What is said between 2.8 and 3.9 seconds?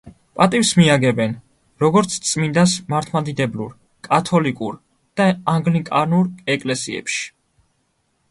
მართლმადიდებლურ,